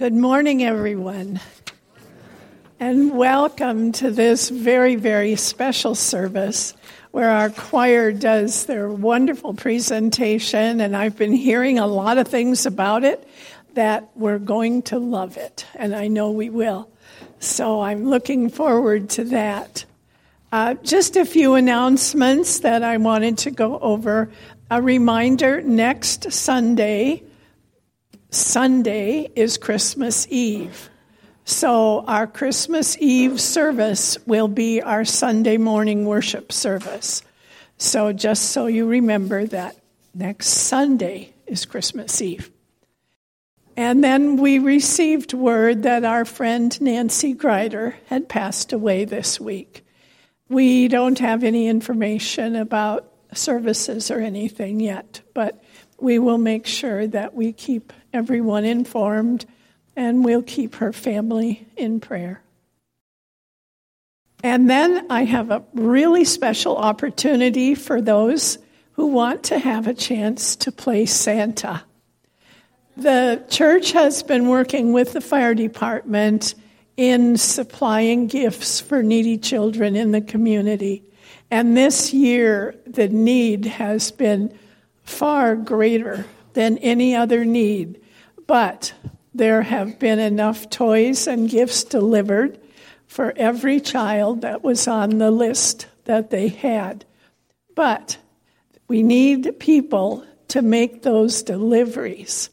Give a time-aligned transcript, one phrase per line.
[0.00, 1.40] Good morning, everyone,
[2.80, 6.72] and welcome to this very, very special service
[7.10, 10.80] where our choir does their wonderful presentation.
[10.80, 13.28] And I've been hearing a lot of things about it
[13.74, 16.88] that we're going to love it, and I know we will.
[17.38, 19.84] So I'm looking forward to that.
[20.50, 24.30] Uh, just a few announcements that I wanted to go over.
[24.70, 27.22] A reminder next Sunday,
[28.30, 30.88] Sunday is Christmas Eve.
[31.44, 37.22] So, our Christmas Eve service will be our Sunday morning worship service.
[37.76, 39.76] So, just so you remember that
[40.14, 42.52] next Sunday is Christmas Eve.
[43.76, 49.84] And then we received word that our friend Nancy Grider had passed away this week.
[50.48, 55.64] We don't have any information about services or anything yet, but
[55.98, 59.46] we will make sure that we keep everyone informed
[59.96, 62.42] and we'll keep her family in prayer.
[64.42, 68.58] And then I have a really special opportunity for those
[68.92, 71.82] who want to have a chance to play Santa.
[72.96, 76.54] The church has been working with the fire department
[76.96, 81.02] in supplying gifts for needy children in the community.
[81.50, 84.56] And this year, the need has been
[85.02, 86.24] far greater
[86.54, 88.00] than any other need.
[88.46, 88.92] But
[89.34, 92.58] there have been enough toys and gifts delivered
[93.06, 97.04] for every child that was on the list that they had.
[97.74, 98.18] But
[98.88, 102.50] we need people to make those deliveries.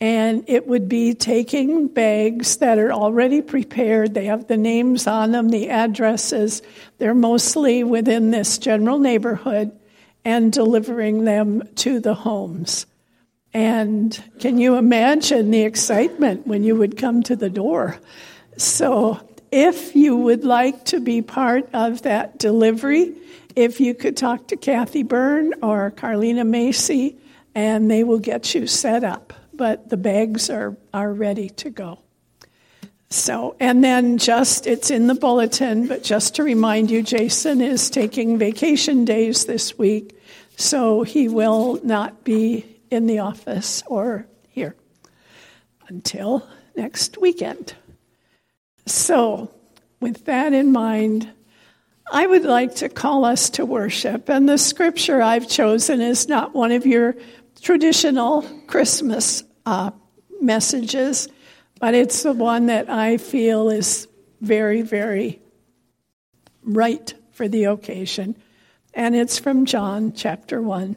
[0.00, 4.12] And it would be taking bags that are already prepared.
[4.12, 6.60] They have the names on them, the addresses.
[6.98, 9.72] They're mostly within this general neighborhood
[10.24, 12.84] and delivering them to the homes.
[13.56, 17.96] And can you imagine the excitement when you would come to the door?
[18.58, 19.18] So,
[19.50, 23.14] if you would like to be part of that delivery,
[23.54, 27.16] if you could talk to Kathy Byrne or Carlina Macy,
[27.54, 29.32] and they will get you set up.
[29.54, 32.00] But the bags are, are ready to go.
[33.08, 37.88] So, and then just, it's in the bulletin, but just to remind you, Jason is
[37.88, 40.20] taking vacation days this week.
[40.58, 44.74] So he will not be in the office or here
[45.88, 47.74] until next weekend.
[48.86, 49.50] So,
[50.00, 51.30] with that in mind,
[52.10, 54.28] I would like to call us to worship.
[54.28, 57.16] And the scripture I've chosen is not one of your
[57.60, 59.90] traditional Christmas uh,
[60.40, 61.28] messages,
[61.80, 64.06] but it's the one that I feel is
[64.40, 65.40] very, very
[66.62, 68.36] right for the occasion
[68.96, 70.96] and it's from John chapter 1.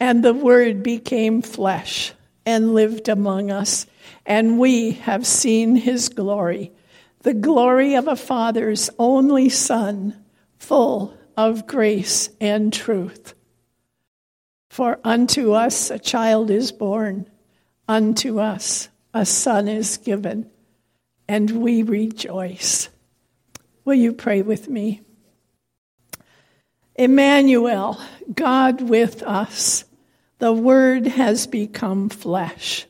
[0.00, 2.12] And the Word became flesh
[2.46, 3.86] and lived among us,
[4.24, 6.72] and we have seen his glory,
[7.22, 10.16] the glory of a Father's only Son,
[10.58, 13.34] full of grace and truth.
[14.70, 17.28] For unto us a child is born,
[17.88, 20.50] unto us a son is given,
[21.26, 22.88] and we rejoice.
[23.84, 25.00] Will you pray with me?
[26.94, 28.00] Emmanuel,
[28.34, 29.84] God with us,
[30.38, 32.86] the Word has become flesh.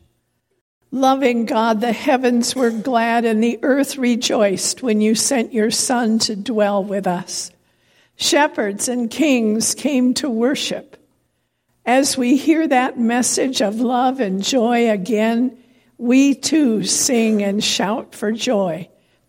[0.90, 6.18] Loving God, the heavens were glad and the earth rejoiced when you sent your Son
[6.20, 7.50] to dwell with us.
[8.16, 10.96] Shepherds and kings came to worship.
[11.84, 15.56] As we hear that message of love and joy again,
[15.98, 18.88] we too sing and shout for joy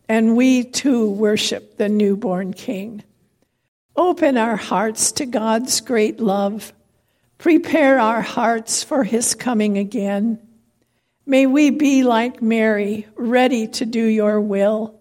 [0.09, 3.03] and we too worship the newborn King.
[3.95, 6.73] Open our hearts to God's great love.
[7.39, 10.39] Prepare our hearts for his coming again.
[11.25, 14.99] May we be like Mary, ready to do your will.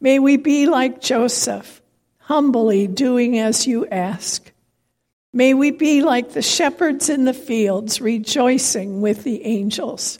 [0.00, 1.80] May we be like Joseph,
[2.18, 4.50] humbly doing as you ask.
[5.32, 10.18] May we be like the shepherds in the fields, rejoicing with the angels.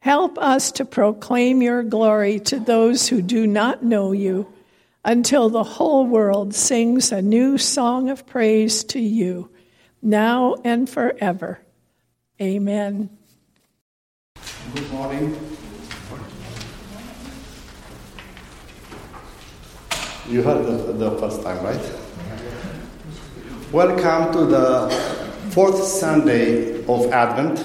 [0.00, 4.52] Help us to proclaim your glory to those who do not know you
[5.04, 9.50] until the whole world sings a new song of praise to you,
[10.04, 11.60] now and forever.
[12.40, 13.08] Amen.
[14.74, 15.36] Good morning.
[20.28, 21.92] You heard the, the first time, right?
[23.72, 24.90] Welcome to the
[25.50, 27.64] fourth Sunday of Advent.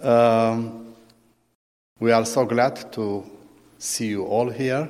[0.00, 0.94] Um,
[1.98, 3.24] we are so glad to
[3.78, 4.88] see you all here.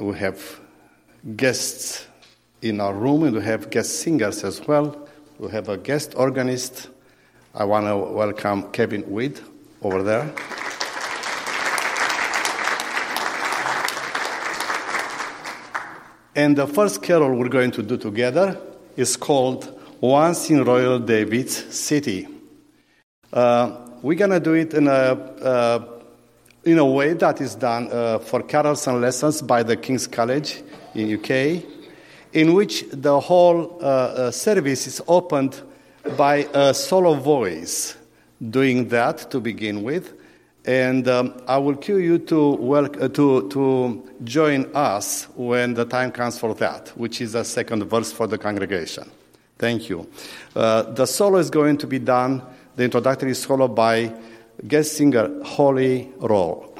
[0.00, 0.60] We have
[1.36, 2.06] guests
[2.64, 5.06] in our room and we have guest singers as well.
[5.38, 6.88] We have a guest organist.
[7.54, 9.38] I want to welcome Kevin Weed
[9.82, 10.34] over there.
[16.34, 18.58] And the first carol we're going to do together
[18.96, 22.26] is called Once in Royal David's City.
[23.30, 25.84] Uh, we're going to do it in a, uh,
[26.64, 30.62] in a way that is done uh, for carols and lessons by the King's College
[30.94, 31.62] in UK,
[32.34, 35.62] in which the whole uh, uh, service is opened
[36.16, 37.96] by a solo voice
[38.50, 40.12] doing that to begin with.
[40.66, 45.84] And um, I will cue you to, wel- uh, to, to join us when the
[45.84, 49.10] time comes for that, which is the second verse for the congregation.
[49.58, 50.08] Thank you.
[50.56, 52.42] Uh, the solo is going to be done,
[52.76, 54.12] the introductory solo by
[54.66, 56.73] guest singer Holly Roll.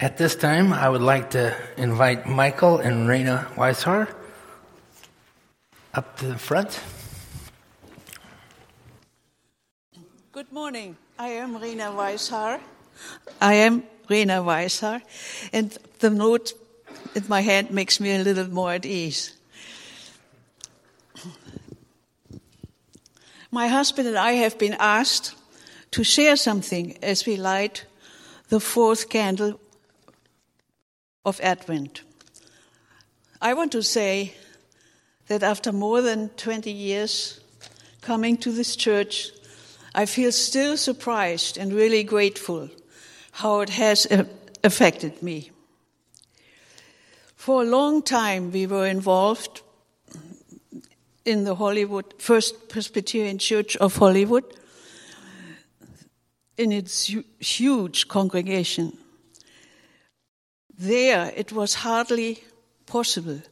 [0.00, 4.08] At this time, I would like to invite Michael and Raina Weishar
[5.92, 6.80] up to the front.
[10.32, 10.96] Good morning.
[11.18, 12.60] I am Rena Weishar.
[13.42, 15.02] I am Rena Weishar,
[15.52, 16.54] and the note
[17.14, 19.36] in my hand makes me a little more at ease.
[23.50, 25.34] My husband and I have been asked
[25.90, 27.84] to share something as we light
[28.48, 29.60] the fourth candle
[31.24, 32.02] of Advent.
[33.40, 34.34] I want to say
[35.28, 37.40] that after more than 20 years
[38.00, 39.30] coming to this church,
[39.94, 42.68] I feel still surprised and really grateful
[43.32, 44.06] how it has
[44.62, 45.50] affected me.
[47.36, 49.62] For a long time, we were involved
[51.24, 54.44] in the Hollywood First Presbyterian Church of Hollywood
[56.56, 58.98] in its huge congregation.
[60.80, 62.42] There, it was hardly
[62.86, 63.42] possible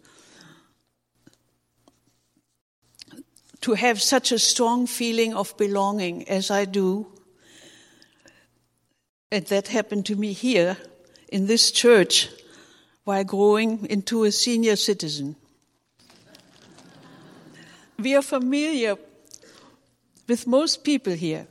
[3.60, 7.06] to have such a strong feeling of belonging as I do.
[9.30, 10.78] And that happened to me here
[11.28, 12.30] in this church
[13.04, 15.36] while growing into a senior citizen.
[17.98, 18.96] We are familiar
[20.26, 21.46] with most people here,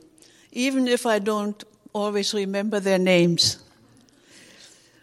[0.50, 3.58] even if I don't always remember their names.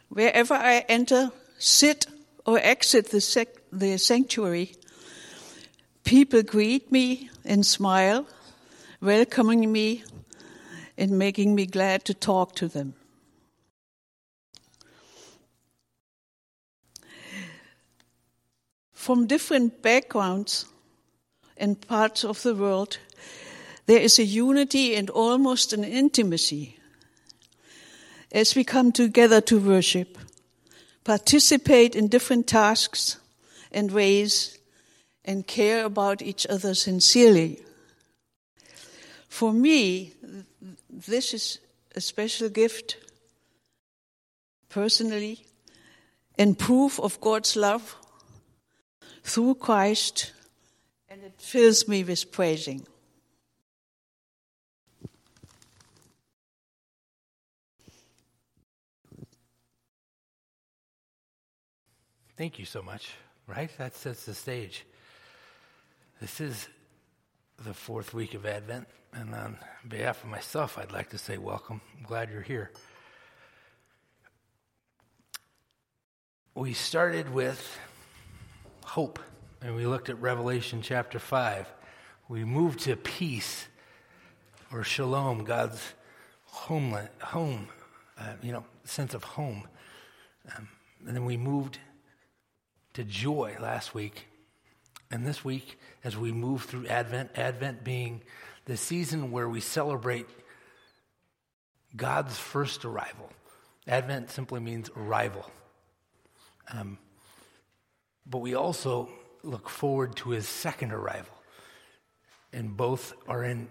[0.09, 2.07] Wherever I enter, sit,
[2.45, 4.75] or exit the, sec- the sanctuary,
[6.03, 8.27] people greet me and smile,
[9.01, 10.03] welcoming me
[10.97, 12.95] and making me glad to talk to them.
[19.05, 20.65] from different backgrounds
[21.57, 22.97] and parts of the world,
[23.85, 26.75] there is a unity and almost an intimacy
[28.35, 30.17] as we come together to worship,
[31.05, 33.17] participate in different tasks
[33.71, 34.59] and ways,
[35.23, 37.61] and care about each other sincerely.
[39.29, 40.11] For me,
[40.89, 41.59] this is
[41.95, 42.97] a special gift,
[44.67, 45.45] personally,
[46.37, 47.95] and proof of God's love
[49.23, 50.33] through Christ,
[51.07, 52.85] and it fills me with praising.
[62.37, 63.13] Thank you so much,
[63.47, 63.69] right?
[63.77, 64.85] That sets the stage.
[66.19, 66.67] This is
[67.63, 71.79] the fourth week of Advent, and on behalf of myself, I'd like to say welcome.
[71.97, 72.71] I'm glad you're here.
[76.55, 77.79] We started with
[78.83, 79.17] hope,
[79.61, 81.65] and we looked at Revelation chapter 5.
[82.27, 83.67] We moved to peace
[84.73, 85.93] or shalom, God's
[86.43, 87.69] homeland, home,
[88.19, 89.69] uh, you know, sense of home.
[90.53, 90.67] Um,
[91.07, 91.79] and then we moved
[92.95, 94.27] to joy last week.
[95.11, 98.21] And this week, as we move through Advent, Advent being
[98.65, 100.27] the season where we celebrate
[101.95, 103.29] God's first arrival.
[103.87, 105.49] Advent simply means arrival.
[106.71, 106.97] Um,
[108.25, 109.09] but we also
[109.43, 111.35] look forward to his second arrival.
[112.51, 113.67] And both are in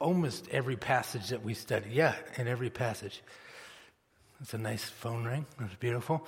[0.00, 1.90] almost every passage that we study.
[1.92, 3.22] Yeah, in every passage.
[4.40, 5.46] That's a nice phone ring.
[5.60, 6.26] That's beautiful.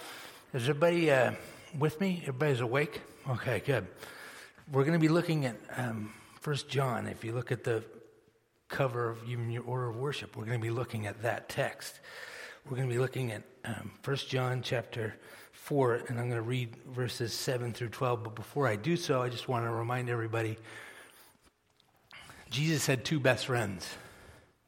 [0.54, 1.32] Is everybody uh,
[1.78, 2.20] with me?
[2.22, 3.02] Everybody's awake?
[3.28, 3.86] Okay, good.
[4.72, 7.06] We're going to be looking at um, 1 John.
[7.06, 7.84] If you look at the
[8.68, 12.00] cover of even your order of worship, we're going to be looking at that text.
[12.64, 15.14] We're going to be looking at um, 1 John chapter
[15.52, 18.24] 4, and I'm going to read verses 7 through 12.
[18.24, 20.56] But before I do so, I just want to remind everybody
[22.50, 23.88] Jesus had two best friends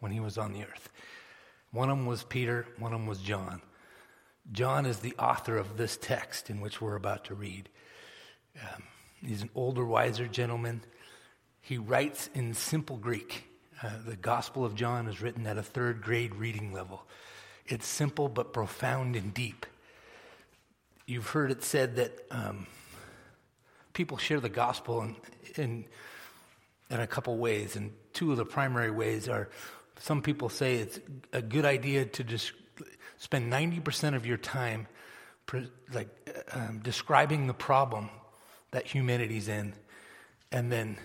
[0.00, 0.88] when he was on the earth.
[1.70, 3.62] One of them was Peter, one of them was John.
[4.50, 7.68] John is the author of this text in which we're about to read.
[8.60, 8.82] Um,
[9.24, 10.82] he's an older, wiser gentleman.
[11.60, 13.44] He writes in simple Greek.
[13.82, 17.06] Uh, the Gospel of John is written at a third grade reading level.
[17.66, 19.66] It's simple but profound and deep.
[21.06, 22.66] You've heard it said that um,
[23.92, 25.16] people share the gospel in,
[25.56, 25.84] in,
[26.90, 29.48] in a couple ways, and two of the primary ways are
[30.00, 31.00] some people say it's
[31.32, 32.52] a good idea to just
[33.18, 34.86] spend 90% of your time
[35.92, 36.08] like
[36.52, 38.10] um, describing the problem
[38.70, 39.72] that humanity's in,
[40.52, 40.98] and then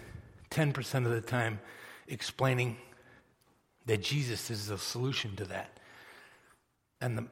[0.52, 1.60] 10% of the time
[2.08, 2.78] explaining
[3.86, 5.80] that Jesus is the solution to that.
[7.02, 7.28] And the,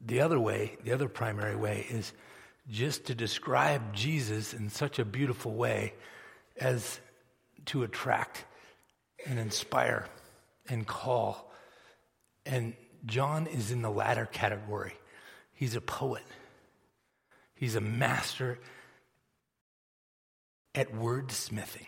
[0.00, 2.12] the other way, the other primary way, is
[2.68, 5.94] just to describe Jesus in such a beautiful way
[6.58, 7.00] as
[7.66, 8.44] to attract
[9.26, 10.06] and inspire
[10.68, 11.52] and call.
[12.46, 12.74] And
[13.06, 14.92] John is in the latter category.
[15.54, 16.24] He's a poet,
[17.54, 18.58] he's a master
[20.74, 21.86] at wordsmithing.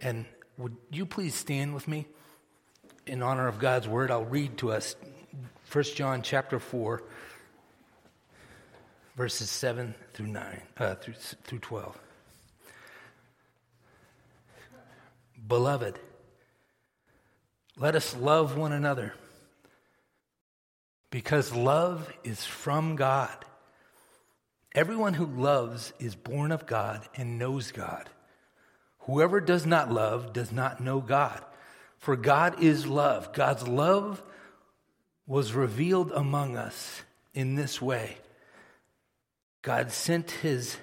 [0.00, 0.26] And
[0.58, 2.06] would you please stand with me
[3.06, 4.10] in honor of God's word?
[4.10, 4.94] I'll read to us
[5.72, 7.02] 1 John chapter 4,
[9.16, 11.98] verses 7 through 9, uh, through, through 12.
[15.48, 15.98] Beloved,
[17.76, 19.12] let us love one another
[21.10, 23.44] because love is from God.
[24.74, 28.08] Everyone who loves is born of God and knows God.
[29.00, 31.42] Whoever does not love does not know God,
[31.98, 33.32] for God is love.
[33.32, 34.22] God's love
[35.26, 37.02] was revealed among us
[37.34, 38.16] in this way
[39.62, 40.76] God sent his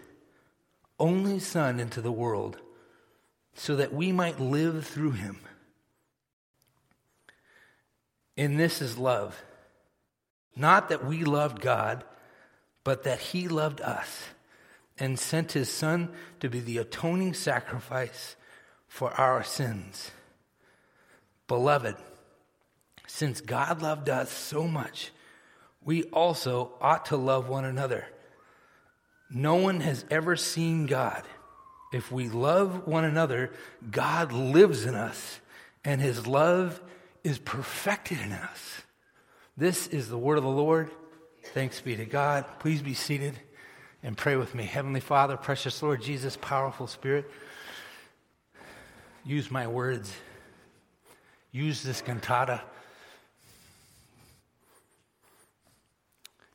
[0.99, 2.57] only Son into the world
[3.53, 5.37] so that we might live through him.
[8.35, 9.41] And this is love.
[10.55, 12.03] Not that we loved God,
[12.83, 14.23] but that he loved us
[14.99, 18.35] and sent his Son to be the atoning sacrifice
[18.87, 20.11] for our sins.
[21.47, 21.95] Beloved,
[23.07, 25.11] since God loved us so much,
[25.83, 28.05] we also ought to love one another.
[29.29, 31.23] No one has ever seen God.
[31.91, 33.51] If we love one another,
[33.89, 35.39] God lives in us,
[35.83, 36.81] and his love
[37.23, 38.82] is perfected in us.
[39.55, 40.89] This is the word of the Lord.
[41.53, 42.45] Thanks be to God.
[42.57, 43.39] Please be seated
[44.01, 44.63] and pray with me.
[44.63, 47.29] Heavenly Father, precious Lord Jesus, powerful Spirit,
[49.23, 50.11] use my words.
[51.51, 52.61] Use this cantata.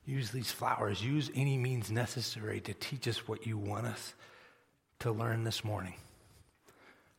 [0.05, 1.01] Use these flowers.
[1.01, 4.15] Use any means necessary to teach us what you want us
[4.99, 5.95] to learn this morning.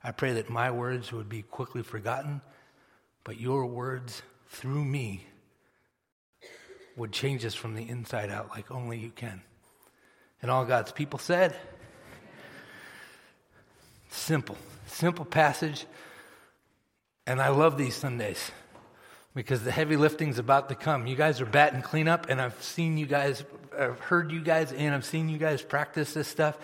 [0.04, 2.42] I pray that my words would be quickly forgotten,
[3.24, 5.26] but your words through me
[6.99, 9.41] would change us from the inside out like only you can.
[10.41, 11.55] And all God's people said,
[14.09, 14.57] simple,
[14.88, 15.85] simple passage.
[17.25, 18.51] And I love these Sundays
[19.33, 21.07] because the heavy lifting's about to come.
[21.07, 23.43] You guys are batting cleanup, and I've seen you guys,
[23.77, 26.57] I've heard you guys, and I've seen you guys practice this stuff.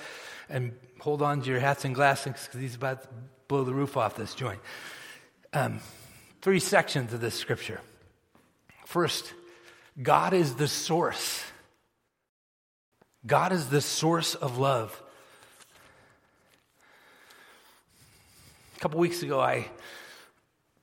[0.50, 3.10] And hold on to your hats and glasses because he's about to
[3.48, 4.60] blow the roof off this joint.
[5.54, 5.80] Um,
[6.42, 7.80] three sections of this scripture.
[8.86, 9.34] First,
[10.02, 11.44] God is the source.
[13.26, 15.02] God is the source of love.
[18.76, 19.70] A couple weeks ago, I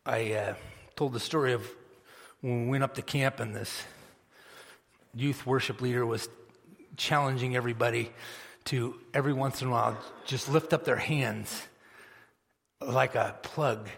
[0.04, 0.54] I uh,
[0.96, 1.68] told the story of
[2.40, 3.84] when we went up to camp and this
[5.14, 6.28] youth worship leader was
[6.96, 8.10] challenging everybody
[8.64, 11.66] to every once in a while just lift up their hands
[12.80, 13.88] like a plug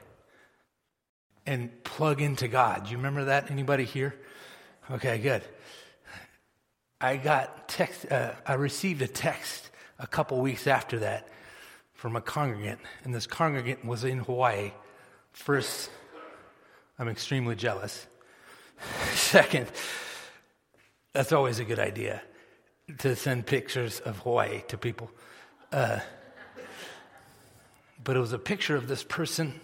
[1.46, 2.84] and plug into God.
[2.84, 3.50] Do you remember that?
[3.50, 4.14] Anybody here?
[4.90, 5.42] Okay, good.
[7.00, 8.10] I got text.
[8.12, 11.26] Uh, I received a text a couple weeks after that
[11.94, 14.72] from a congregant, and this congregant was in Hawaii.
[15.32, 15.90] First,
[16.98, 18.06] I'm extremely jealous.
[19.14, 19.68] Second,
[21.14, 22.20] that's always a good idea
[22.98, 25.10] to send pictures of Hawaii to people.
[25.72, 26.00] Uh,
[28.02, 29.62] but it was a picture of this person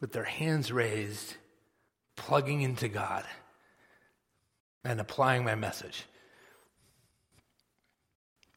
[0.00, 1.34] with their hands raised,
[2.14, 3.24] plugging into God
[4.84, 6.04] and applying my message.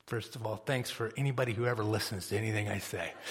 [0.05, 3.13] First of all, thanks for anybody who ever listens to anything I say.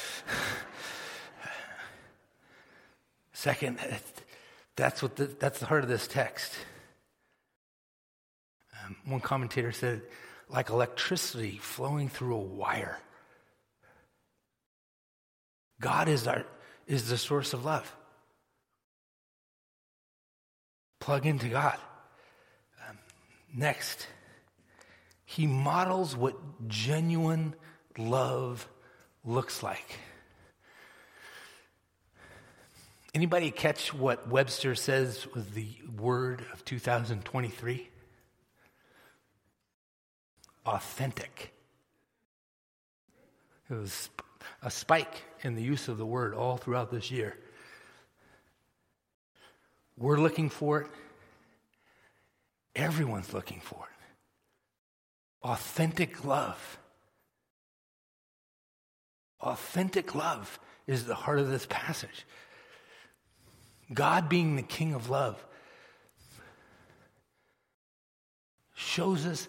[3.32, 3.78] Second,
[4.76, 6.52] that's, what the, that's the heart of this text.
[8.84, 10.02] Um, one commentator said,
[10.48, 12.98] like electricity flowing through a wire.
[15.80, 16.44] God is, our,
[16.86, 17.94] is the source of love.
[21.00, 21.78] Plug into God.
[23.54, 24.06] Next,
[25.24, 27.54] he models what genuine
[27.98, 28.66] love
[29.24, 29.98] looks like.
[33.14, 37.88] Anybody catch what Webster says was the word of 2023?
[40.64, 41.52] Authentic.
[43.68, 44.08] It was
[44.62, 47.36] a spike in the use of the word all throughout this year.
[49.98, 50.86] We're looking for it.
[52.74, 55.46] Everyone's looking for it.
[55.46, 56.78] Authentic love.
[59.40, 62.26] Authentic love is the heart of this passage.
[63.92, 65.44] God being the King of love
[68.74, 69.48] shows us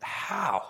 [0.00, 0.62] how.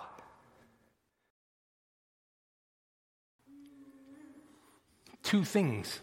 [5.22, 6.00] Two things.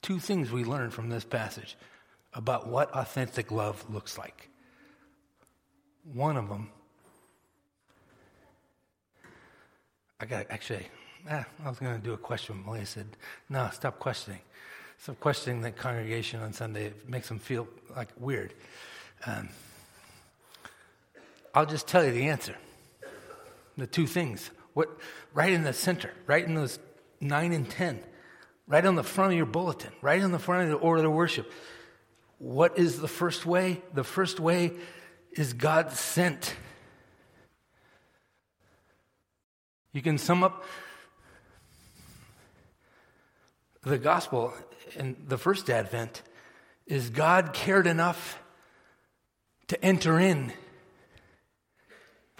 [0.00, 1.76] Two things we learn from this passage
[2.34, 4.48] about what authentic love looks like.
[6.12, 6.70] One of them,
[10.20, 10.86] I got actually,
[11.30, 12.62] ah, I was going to do a question.
[12.66, 13.06] Malia said,
[13.48, 14.40] no, stop questioning.
[14.98, 16.86] Stop questioning the congregation on Sunday.
[16.86, 18.54] It makes them feel like weird.
[19.26, 19.48] Um,
[21.54, 22.56] I'll just tell you the answer.
[23.76, 24.50] The two things.
[24.72, 24.88] What,
[25.32, 26.78] right in the center, right in those
[27.20, 28.00] nine and ten,
[28.66, 31.12] right on the front of your bulletin, right on the front of the order of
[31.12, 31.50] worship.
[32.38, 33.82] What is the first way?
[33.94, 34.72] The first way
[35.32, 36.54] is God sent.
[39.92, 40.64] You can sum up
[43.84, 44.54] the gospel
[44.96, 46.22] in the first advent
[46.86, 48.40] is God cared enough
[49.68, 50.52] to enter in.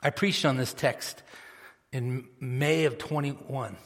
[0.02, 1.22] I preached on this text
[1.92, 3.76] in May of 21,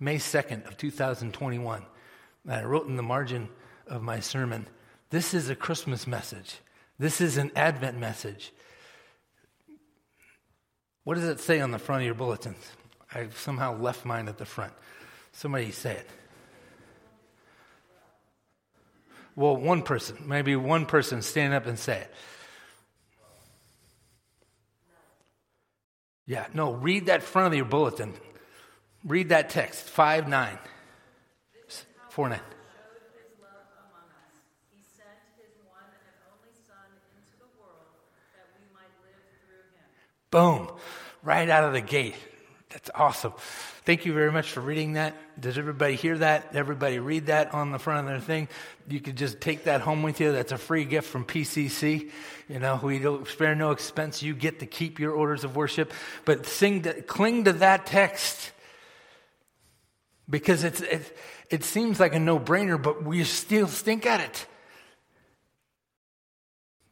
[0.00, 1.82] May 2nd of 2021.
[2.44, 3.48] And I wrote in the margin
[3.86, 4.66] of my sermon,
[5.16, 6.58] this is a Christmas message.
[6.98, 8.52] This is an Advent message.
[11.04, 12.62] What does it say on the front of your bulletins?
[13.14, 14.74] I somehow left mine at the front.
[15.32, 16.10] Somebody say it.
[19.34, 22.14] Well, one person, maybe one person stand up and say it.
[26.26, 28.12] Yeah, no, read that front of your bulletin.
[29.02, 30.58] Read that text, 5 9.
[32.10, 32.40] 4 9.
[40.36, 40.68] Boom,
[41.22, 42.14] right out of the gate.
[42.68, 43.32] That's awesome.
[43.86, 45.14] Thank you very much for reading that.
[45.40, 46.54] Does everybody hear that?
[46.54, 48.48] Everybody read that on the front of their thing?
[48.86, 50.32] You could just take that home with you.
[50.32, 52.10] That's a free gift from PCC.
[52.50, 54.22] You know, we don't spare no expense.
[54.22, 55.90] You get to keep your orders of worship,
[56.26, 58.52] but sing to, cling to that text
[60.28, 61.16] because it's, it,
[61.48, 64.46] it seems like a no-brainer, but we still stink at it.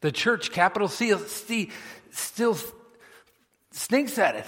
[0.01, 1.71] The church, capital C
[2.11, 2.57] still
[3.75, 4.47] stinks at it.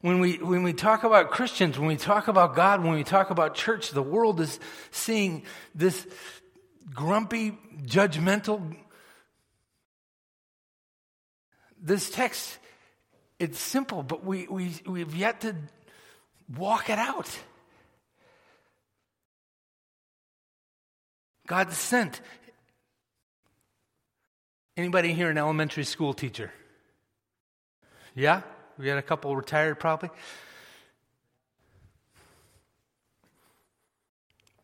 [0.00, 3.30] When we, when we talk about Christians, when we talk about God, when we talk
[3.30, 6.06] about church, the world is seeing this
[6.92, 8.76] grumpy, judgmental.
[11.80, 12.58] This text,
[13.38, 15.54] it's simple, but we, we, we've yet to
[16.56, 17.30] walk it out.
[21.46, 22.20] God sent.
[24.76, 26.52] Anybody here an elementary school teacher?
[28.14, 28.42] Yeah?
[28.78, 30.10] We had a couple retired probably.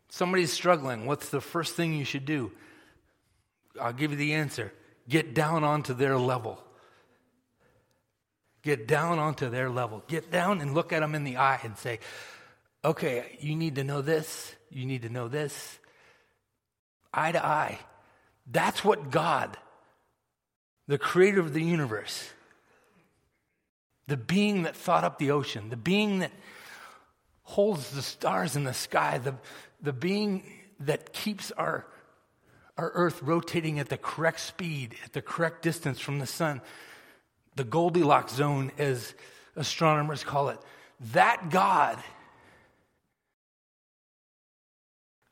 [0.08, 1.06] Somebody's struggling.
[1.06, 2.52] What's the first thing you should do?
[3.80, 4.72] I'll give you the answer.
[5.08, 6.62] Get down onto their level.
[8.62, 10.02] Get down onto their level.
[10.06, 11.98] Get down and look at them in the eye and say,
[12.84, 14.54] okay, you need to know this.
[14.70, 15.78] You need to know this.
[17.12, 17.78] Eye to eye.
[18.50, 19.56] That's what God,
[20.88, 22.28] the creator of the universe,
[24.12, 26.32] the being that thought up the ocean, the being that
[27.44, 29.34] holds the stars in the sky, the,
[29.80, 30.42] the being
[30.80, 31.86] that keeps our,
[32.76, 36.60] our earth rotating at the correct speed, at the correct distance from the sun,
[37.56, 39.14] the Goldilocks zone, as
[39.56, 40.58] astronomers call it.
[41.14, 41.96] That God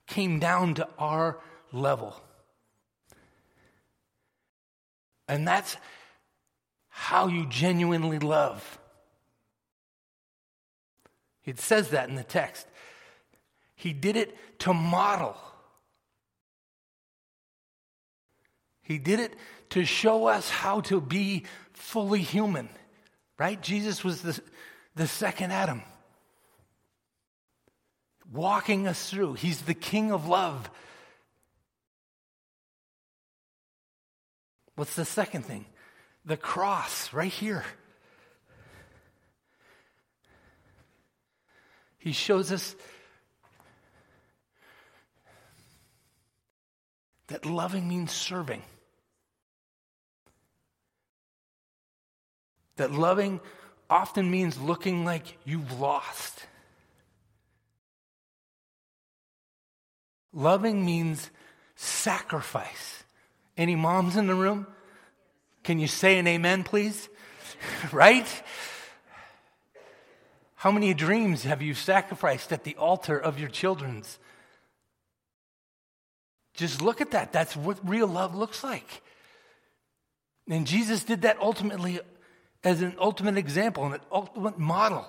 [0.06, 1.38] came down to our
[1.70, 2.18] level.
[5.28, 5.76] And that's
[7.00, 8.78] how you genuinely love.
[11.46, 12.66] It says that in the text.
[13.74, 15.34] He did it to model.
[18.82, 19.34] He did it
[19.70, 22.68] to show us how to be fully human,
[23.38, 23.60] right?
[23.62, 24.38] Jesus was the,
[24.94, 25.80] the second Adam,
[28.30, 29.32] walking us through.
[29.34, 30.70] He's the king of love.
[34.74, 35.64] What's the second thing?
[36.24, 37.64] The cross, right here.
[41.98, 42.74] He shows us
[47.28, 48.62] that loving means serving.
[52.76, 53.40] That loving
[53.90, 56.46] often means looking like you've lost.
[60.32, 61.30] Loving means
[61.76, 63.04] sacrifice.
[63.56, 64.66] Any moms in the room?
[65.62, 67.08] Can you say an amen, please?
[67.92, 68.26] right?
[70.54, 74.18] How many dreams have you sacrificed at the altar of your children's?
[76.54, 77.32] Just look at that.
[77.32, 79.02] That's what real love looks like.
[80.48, 82.00] And Jesus did that ultimately
[82.62, 85.06] as an ultimate example, and an ultimate model.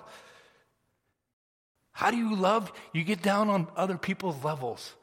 [1.92, 2.72] How do you love?
[2.94, 4.94] You get down on other people's levels.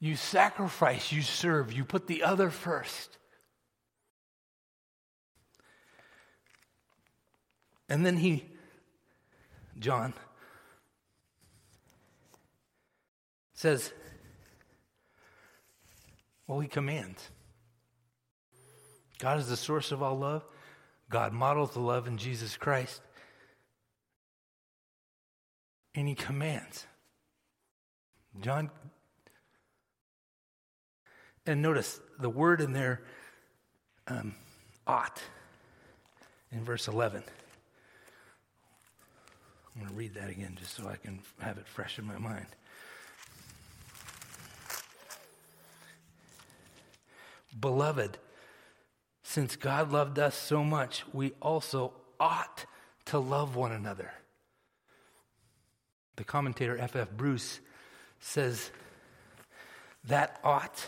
[0.00, 3.17] You sacrifice, you serve, you put the other first.
[7.88, 8.44] And then he,
[9.78, 10.12] John,
[13.54, 13.92] says,
[16.46, 17.30] well, he commands.
[19.18, 20.44] God is the source of all love.
[21.10, 23.00] God models the love in Jesus Christ.
[25.94, 26.86] And he commands.
[28.40, 28.70] John
[31.48, 33.00] and notice the word in there,
[34.06, 34.34] um,
[34.86, 35.22] ought,
[36.52, 37.22] in verse 11.
[39.78, 42.18] I'm going to read that again just so I can have it fresh in my
[42.18, 42.46] mind.
[47.60, 48.18] Beloved,
[49.22, 52.66] since God loved us so much, we also ought
[53.04, 54.10] to love one another.
[56.16, 56.96] The commentator F.F.
[56.96, 57.10] F.
[57.16, 57.60] Bruce
[58.18, 58.72] says
[60.04, 60.86] that ought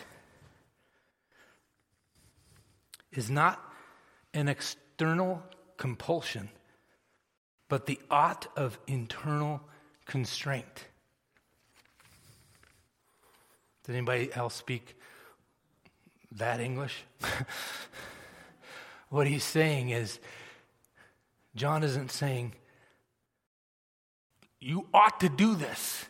[3.12, 3.62] is not
[4.34, 5.44] an external
[5.76, 6.48] compulsion,
[7.70, 9.62] but the ought of internal
[10.04, 10.86] constraint.
[13.84, 14.96] Did anybody else speak
[16.32, 17.04] that English?
[19.08, 20.18] what he's saying is,
[21.54, 22.54] John isn't saying,
[24.58, 26.04] you ought to do this.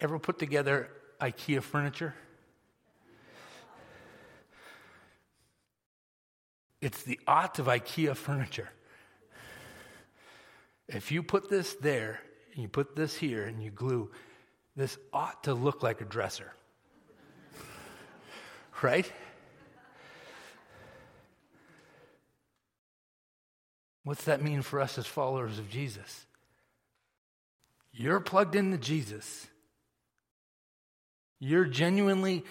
[0.00, 2.14] Ever put together IKEA furniture?
[6.80, 8.70] It's the ought of IKEA furniture.
[10.88, 12.20] If you put this there,
[12.52, 14.10] and you put this here, and you glue,
[14.76, 16.52] this ought to look like a dresser.
[18.82, 19.10] right?
[24.02, 26.26] What's that mean for us as followers of Jesus?
[27.92, 29.46] You're plugged into Jesus.
[31.38, 32.44] You're genuinely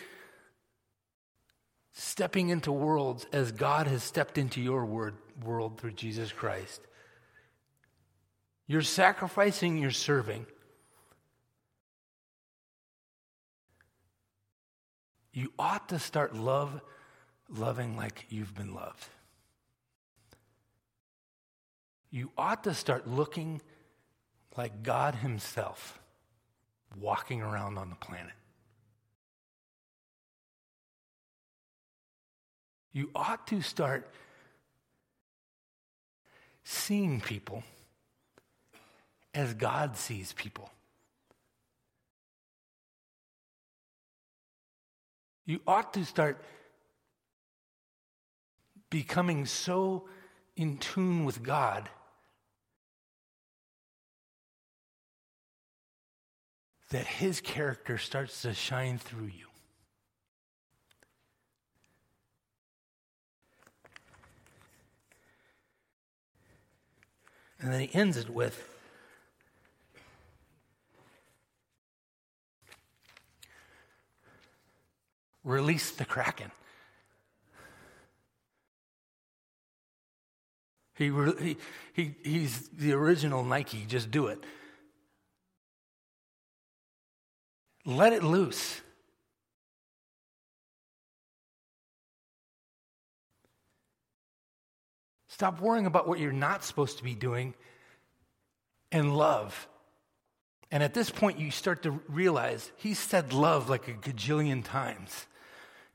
[1.99, 6.81] stepping into worlds as God has stepped into your word, world through Jesus Christ.
[8.67, 10.45] You're sacrificing, you're serving.
[15.33, 16.79] You ought to start love
[17.49, 19.07] loving like you've been loved.
[22.11, 23.61] You ought to start looking
[24.55, 25.99] like God Himself
[26.97, 28.33] walking around on the planet.
[32.91, 34.09] You ought to start
[36.63, 37.63] seeing people
[39.33, 40.69] as God sees people.
[45.45, 46.43] You ought to start
[48.89, 50.07] becoming so
[50.55, 51.89] in tune with God
[56.89, 59.48] that His character starts to shine through you.
[67.61, 68.63] And then he ends it with
[75.43, 76.51] release the kraken.
[80.95, 81.57] He, he,
[81.93, 84.43] he, he's the original Nike, just do it.
[87.85, 88.81] Let it loose.
[95.39, 97.53] Stop worrying about what you're not supposed to be doing
[98.91, 99.69] and love.
[100.69, 105.27] And at this point, you start to realize he said love like a gajillion times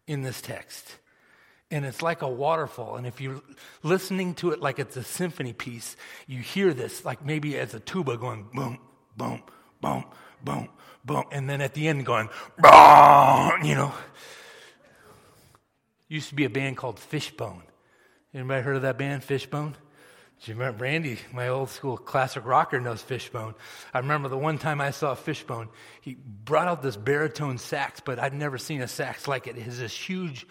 [0.06, 0.96] in this text.
[1.70, 2.96] And it's like a waterfall.
[2.96, 3.42] And if you're
[3.82, 5.94] listening to it like it's a symphony piece,
[6.26, 8.78] you hear this like maybe as a tuba going boom,
[9.14, 9.42] boom,
[9.82, 10.04] boom,
[10.42, 10.70] boom,
[11.04, 11.24] boom.
[11.30, 12.30] And then at the end going,
[13.62, 13.92] you know.
[16.08, 17.64] Used to be a band called Fishbone.
[18.34, 19.76] Anybody heard of that band, Fishbone?
[20.42, 23.54] Do you remember Randy, my old school classic rocker, knows Fishbone?
[23.94, 25.68] I remember the one time I saw Fishbone,
[26.00, 29.56] he brought out this baritone sax, but I'd never seen a sax like it.
[29.56, 30.48] It has this huge,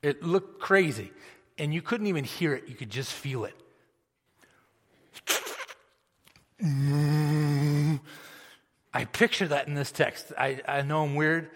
[0.00, 1.10] it looked crazy.
[1.58, 3.56] And you couldn't even hear it, you could just feel it.
[8.94, 10.32] I picture that in this text.
[10.38, 11.50] I, I know I'm weird,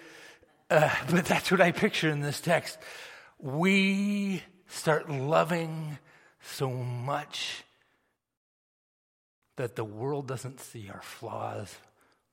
[0.70, 2.78] uh, but that's what I picture in this text.
[3.38, 5.98] We start loving
[6.40, 7.62] so much
[9.56, 11.76] that the world doesn't see our flaws,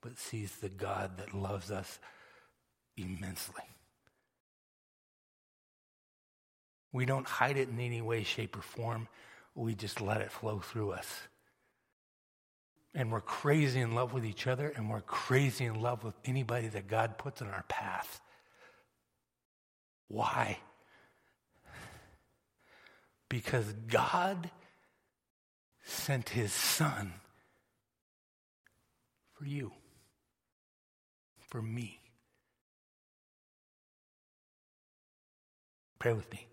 [0.02, 2.00] but sees the God that loves us
[2.96, 3.64] immensely.
[6.92, 9.10] We don't hide it in any way, shape, or form.
[9.54, 11.22] We just let it flow through us.
[12.96, 16.70] And we're crazy in love with each other, and we're crazy in love with anybody
[16.70, 18.22] that God puts in our path.
[20.08, 20.58] Why?
[23.30, 24.50] Because God
[25.84, 27.14] sent his son
[29.34, 29.72] for you,
[31.48, 32.00] for me.
[36.00, 36.48] Pray with me.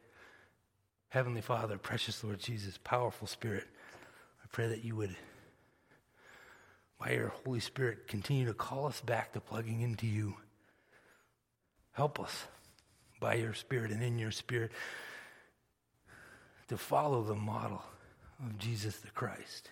[1.09, 3.65] Heavenly Father, precious Lord Jesus, powerful Spirit,
[4.43, 5.17] I pray that you would,
[7.01, 10.35] by your Holy Spirit, continue to call us back to plugging into you.
[11.93, 12.45] Help us
[13.21, 14.73] by your Spirit and in your Spirit
[16.69, 17.83] to follow the model
[18.45, 19.71] of Jesus the Christ.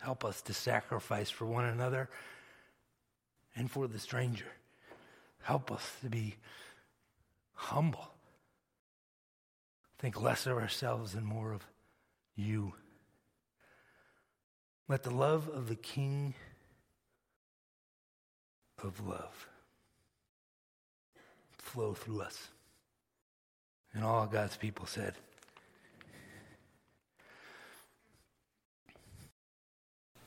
[0.00, 2.08] Help us to sacrifice for one another
[3.56, 4.46] and for the stranger.
[5.42, 6.36] Help us to be
[7.54, 8.08] humble.
[9.98, 11.66] Think less of ourselves and more of
[12.36, 12.74] you.
[14.86, 16.34] Let the love of the King
[18.82, 19.48] of love
[21.58, 22.48] flow through us.
[23.94, 25.14] And all God's people said,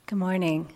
[0.08, 0.68] Good morning.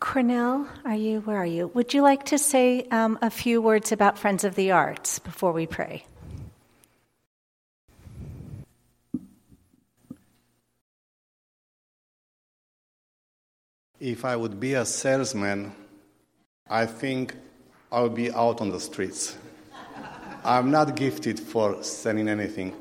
[0.00, 1.20] Cornell, are you?
[1.20, 1.66] Where are you?
[1.74, 5.52] Would you like to say um, a few words about Friends of the Arts before
[5.52, 6.06] we pray?
[14.00, 15.74] If I would be a salesman,
[16.70, 17.34] I think
[17.90, 19.36] I would be out on the streets.
[20.44, 22.74] I'm not gifted for selling anything.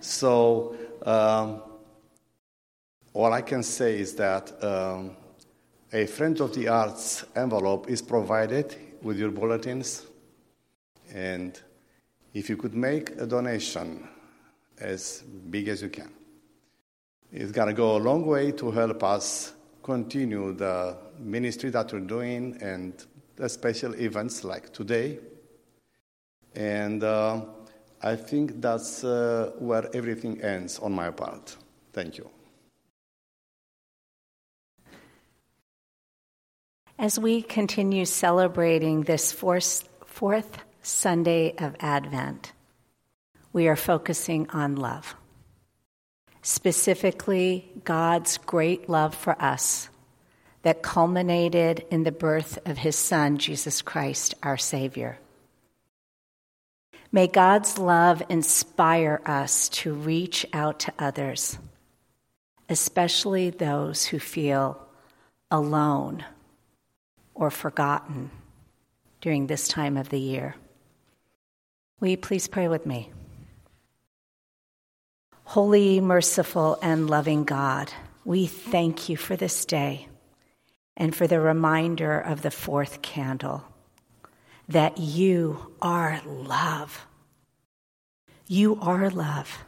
[0.00, 1.62] So um,
[3.12, 5.16] all I can say is that um,
[5.92, 10.06] a Friend of the Arts envelope is provided with your bulletins.
[11.14, 11.60] And
[12.32, 14.08] if you could make a donation
[14.78, 16.10] as big as you can,
[17.30, 22.00] it's going to go a long way to help us continue the ministry that we're
[22.00, 23.04] doing and
[23.36, 25.18] the special events like today.
[26.54, 27.42] And uh,
[28.02, 31.56] I think that's uh, where everything ends on my part.
[31.92, 32.28] Thank you.
[36.98, 42.52] As we continue celebrating this fourth, fourth Sunday of Advent,
[43.52, 45.14] we are focusing on love.
[46.42, 49.88] Specifically, God's great love for us
[50.62, 55.18] that culminated in the birth of his Son, Jesus Christ, our Savior.
[57.14, 61.58] May God's love inspire us to reach out to others,
[62.70, 64.80] especially those who feel
[65.50, 66.24] alone
[67.34, 68.30] or forgotten
[69.20, 70.56] during this time of the year.
[72.00, 73.10] Will you please pray with me?
[75.44, 77.92] Holy, merciful, and loving God,
[78.24, 80.08] we thank you for this day
[80.96, 83.64] and for the reminder of the fourth candle
[84.72, 87.06] that you are love.
[88.46, 89.64] You are love.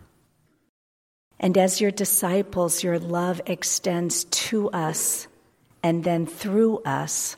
[1.38, 5.26] And as your disciples, your love extends to us
[5.82, 7.36] and then through us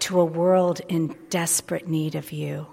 [0.00, 2.66] to a world in desperate need of you.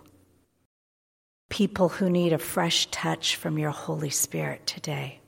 [1.49, 5.19] People who need a fresh touch from your Holy Spirit today.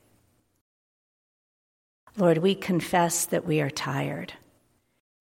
[2.16, 4.32] Lord, we confess that we are tired,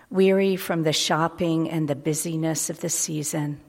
[0.09, 3.59] weary from the shopping and the busyness of the season,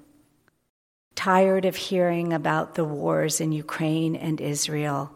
[1.14, 5.12] tired of hearing about the wars in Ukraine and Israel,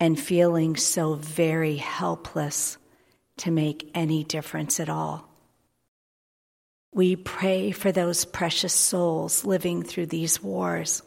[0.00, 2.78] and feeling so very helpless
[3.38, 5.28] to make any difference at all.
[6.92, 11.02] We pray for those precious souls living through these wars.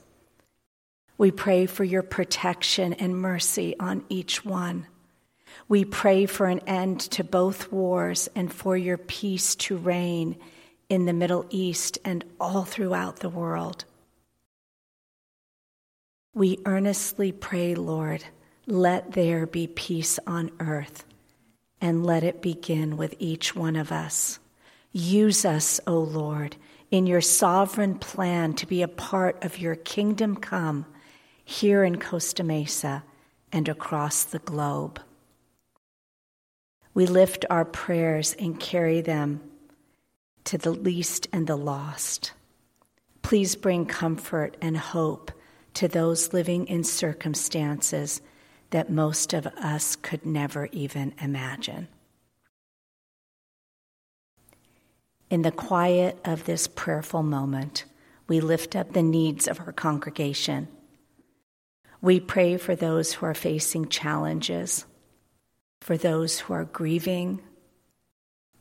[1.17, 4.87] We pray for your protection and mercy on each one.
[5.71, 10.35] We pray for an end to both wars and for your peace to reign
[10.89, 13.85] in the Middle East and all throughout the world.
[16.33, 18.21] We earnestly pray, Lord,
[18.67, 21.05] let there be peace on earth
[21.79, 24.39] and let it begin with each one of us.
[24.91, 26.57] Use us, O Lord,
[26.91, 30.85] in your sovereign plan to be a part of your kingdom come
[31.45, 33.05] here in Costa Mesa
[33.53, 34.99] and across the globe.
[36.93, 39.41] We lift our prayers and carry them
[40.45, 42.33] to the least and the lost.
[43.21, 45.31] Please bring comfort and hope
[45.75, 48.21] to those living in circumstances
[48.71, 51.87] that most of us could never even imagine.
[55.29, 57.85] In the quiet of this prayerful moment,
[58.27, 60.67] we lift up the needs of our congregation.
[62.01, 64.85] We pray for those who are facing challenges,
[65.81, 67.41] for those who are grieving,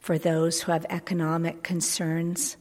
[0.00, 2.56] for those who have economic concerns,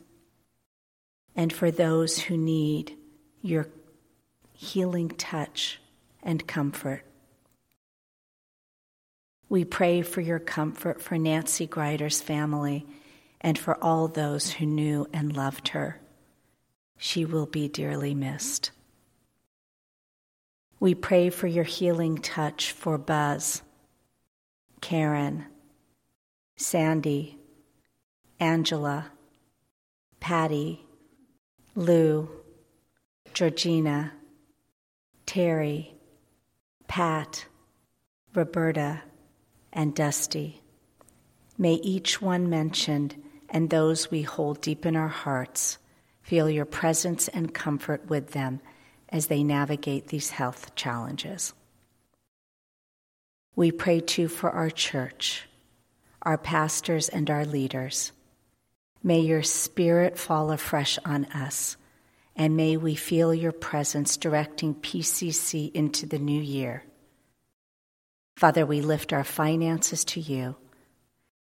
[1.36, 2.96] and for those who need
[3.42, 3.68] your
[4.54, 5.80] healing touch
[6.22, 7.04] and comfort.
[9.48, 12.86] We pray for your comfort for Nancy Greider's family
[13.42, 16.00] and for all those who knew and loved her.
[16.98, 18.72] She will be dearly missed.
[20.82, 23.62] We pray for your healing touch for Buzz,
[24.82, 25.46] Karen,
[26.56, 27.38] Sandy,
[28.40, 29.12] Angela,
[30.20, 30.86] Patty,
[31.76, 32.30] Lou,
[33.34, 34.14] Georgina,
[35.26, 35.94] Terry,
[36.88, 37.46] Pat,
[38.34, 39.02] Roberta,
[39.72, 40.62] and Dusty.
[41.58, 43.16] May each one mentioned
[43.50, 45.78] and those we hold deep in our hearts
[46.22, 48.62] feel your presence and comfort with them
[49.10, 51.54] as they navigate these health challenges.
[53.60, 55.44] We pray too for our church,
[56.22, 58.14] our pastors, and our leaders.
[59.04, 61.76] May your spirit fall afresh on us,
[62.38, 66.86] and may we feel your presence directing PCC into the new year.
[68.38, 70.56] Father, we lift our finances to you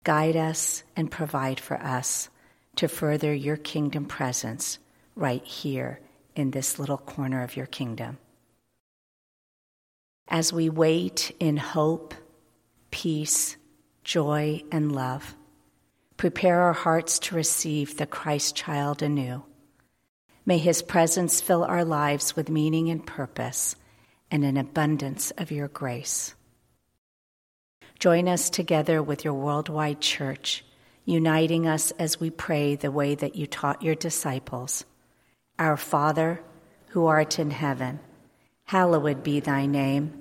[0.03, 2.27] Guide us and provide for us
[2.75, 4.79] to further your kingdom presence
[5.15, 6.01] right here
[6.35, 8.17] in this little corner of your kingdom.
[10.31, 12.15] As we wait in hope,
[12.89, 13.57] peace,
[14.05, 15.35] joy, and love,
[16.15, 19.43] prepare our hearts to receive the Christ child anew.
[20.45, 23.75] May his presence fill our lives with meaning and purpose
[24.31, 26.33] and an abundance of your grace.
[27.99, 30.63] Join us together with your worldwide church,
[31.03, 34.85] uniting us as we pray the way that you taught your disciples.
[35.59, 36.41] Our Father,
[36.87, 37.99] who art in heaven,
[38.63, 40.20] hallowed be thy name.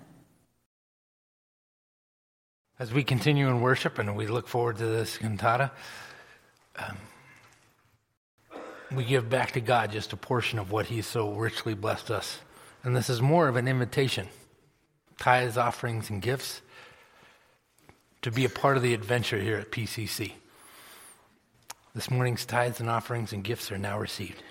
[2.81, 5.69] As we continue in worship and we look forward to this cantata,
[6.79, 6.97] um,
[8.91, 12.39] we give back to God just a portion of what He's so richly blessed us.
[12.83, 14.29] And this is more of an invitation
[15.19, 16.63] tithes, offerings, and gifts
[18.23, 20.31] to be a part of the adventure here at PCC.
[21.93, 24.41] This morning's tithes and offerings and gifts are now received.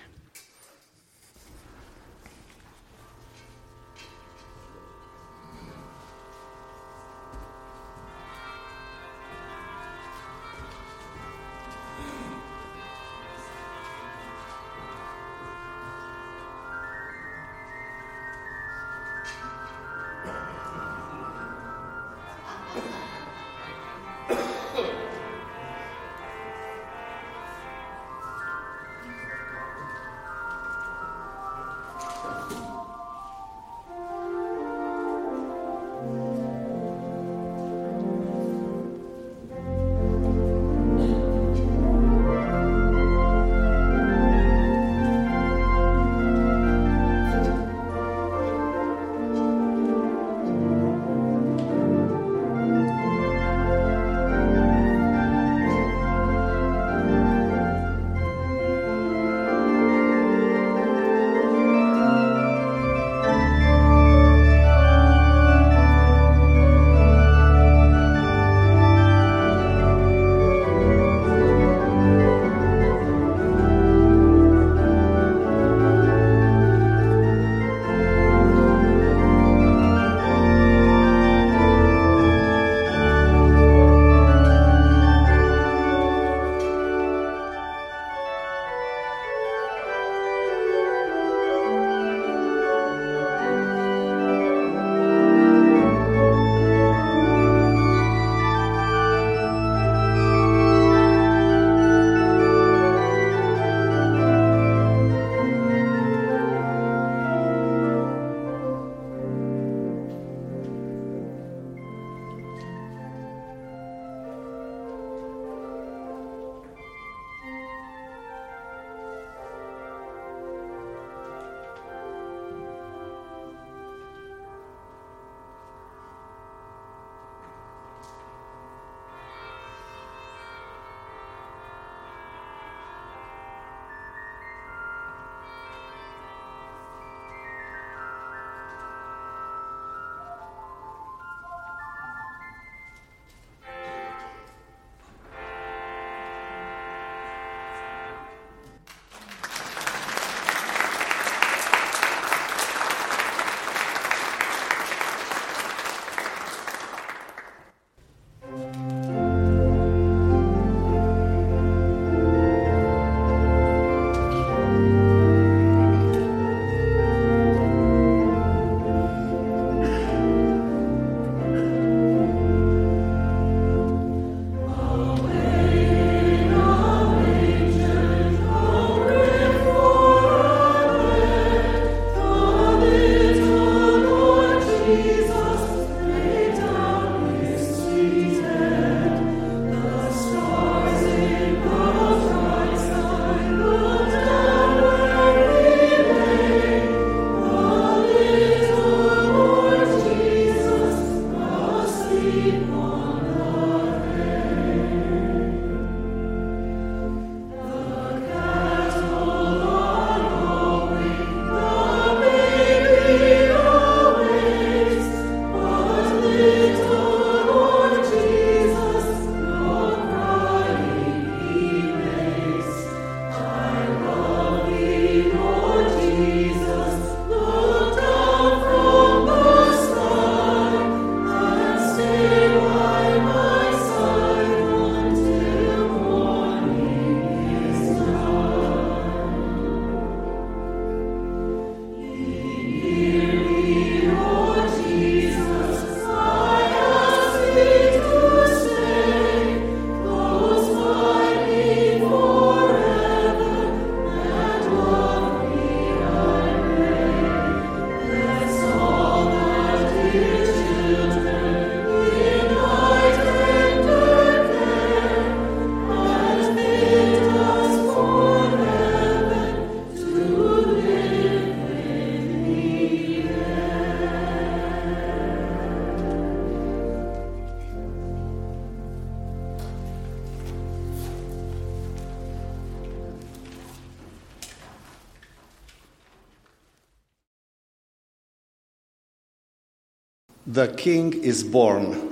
[290.81, 292.09] King is Born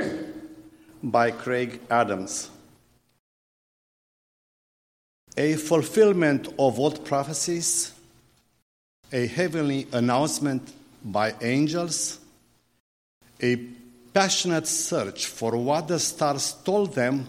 [1.01, 2.51] by Craig Adams.
[5.35, 7.91] A fulfillment of old prophecies,
[9.11, 10.71] a heavenly announcement
[11.03, 12.19] by angels,
[13.41, 13.55] a
[14.13, 17.27] passionate search for what the stars told them,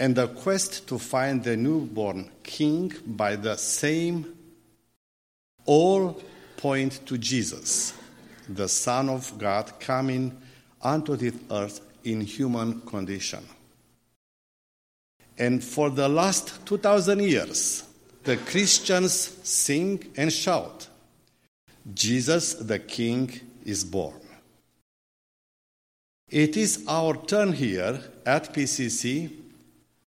[0.00, 4.34] and a quest to find the newborn king by the same,
[5.64, 6.20] all
[6.56, 7.94] point to Jesus,
[8.48, 10.41] the Son of God coming
[10.82, 13.44] onto this earth in human condition.
[15.38, 17.84] And for the last 2,000 years,
[18.24, 20.88] the Christians sing and shout,
[21.94, 24.20] Jesus the King is born.
[26.28, 29.30] It is our turn here at PCC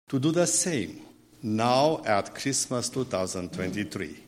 [0.08, 1.02] to do the same
[1.42, 4.25] now at Christmas 2023.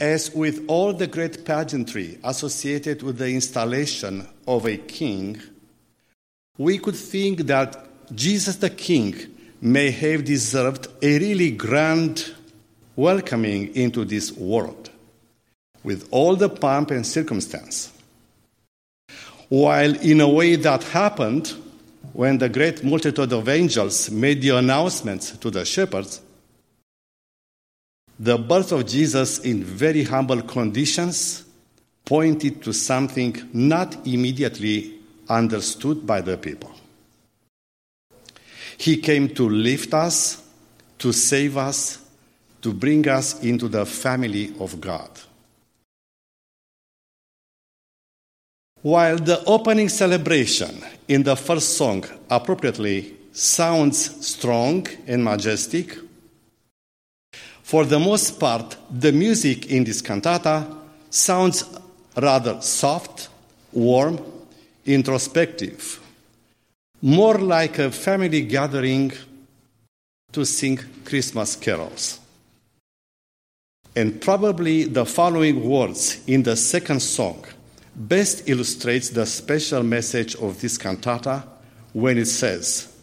[0.00, 5.40] As with all the great pageantry associated with the installation of a king,
[6.58, 9.14] we could think that Jesus the King
[9.60, 12.34] may have deserved a really grand
[12.96, 14.90] welcoming into this world,
[15.82, 17.92] with all the pomp and circumstance.
[19.48, 21.54] While in a way that happened
[22.12, 26.20] when the great multitude of angels made the announcements to the shepherds,
[28.18, 31.44] the birth of Jesus in very humble conditions
[32.04, 34.98] pointed to something not immediately
[35.28, 36.72] understood by the people.
[38.76, 40.42] He came to lift us,
[40.98, 41.98] to save us,
[42.62, 45.10] to bring us into the family of God.
[48.82, 55.96] While the opening celebration in the first song appropriately sounds strong and majestic,
[57.64, 60.66] for the most part, the music in this cantata
[61.08, 61.64] sounds
[62.14, 63.30] rather soft,
[63.72, 64.20] warm,
[64.84, 65.98] introspective,
[67.00, 69.12] more like a family gathering
[70.30, 72.20] to sing Christmas carols.
[73.96, 77.46] And probably the following words in the second song
[77.96, 81.44] best illustrates the special message of this cantata
[81.94, 82.94] when it says,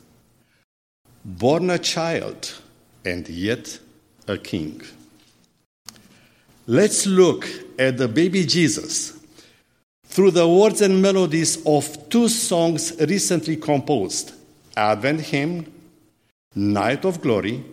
[1.25, 2.53] Born a child
[3.03, 3.79] and yet
[4.31, 4.81] a king.
[6.67, 9.19] Let's look at the baby Jesus
[10.05, 14.33] through the words and melodies of two songs recently composed
[14.75, 15.71] Advent Hymn,
[16.55, 17.63] Night of Glory,